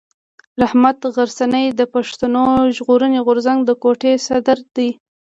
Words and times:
رحمت 0.61 0.99
غرڅنی 1.15 1.65
د 1.79 1.81
پښتون 1.93 2.35
ژغورني 2.75 3.19
غورځنګ 3.25 3.59
د 3.65 3.71
کوټي 3.83 4.13
صدر 4.27 4.57
دی. 4.75 4.89